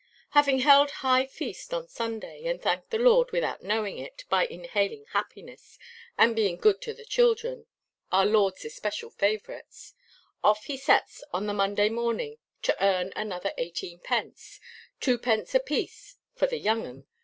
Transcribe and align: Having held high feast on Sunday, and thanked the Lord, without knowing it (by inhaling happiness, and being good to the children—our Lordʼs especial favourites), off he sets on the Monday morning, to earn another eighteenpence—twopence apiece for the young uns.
Having 0.31 0.61
held 0.61 0.89
high 1.05 1.27
feast 1.27 1.75
on 1.75 1.87
Sunday, 1.87 2.45
and 2.45 2.59
thanked 2.59 2.89
the 2.89 2.97
Lord, 2.97 3.31
without 3.31 3.61
knowing 3.61 3.99
it 3.99 4.23
(by 4.29 4.47
inhaling 4.47 5.05
happiness, 5.13 5.77
and 6.17 6.35
being 6.35 6.55
good 6.57 6.81
to 6.81 6.93
the 6.95 7.05
children—our 7.05 8.25
Lordʼs 8.25 8.65
especial 8.65 9.11
favourites), 9.11 9.93
off 10.43 10.63
he 10.63 10.75
sets 10.75 11.23
on 11.31 11.45
the 11.45 11.53
Monday 11.53 11.89
morning, 11.89 12.39
to 12.63 12.75
earn 12.83 13.13
another 13.15 13.53
eighteenpence—twopence 13.59 15.53
apiece 15.53 16.17
for 16.33 16.47
the 16.47 16.57
young 16.57 16.83
uns. 16.87 17.05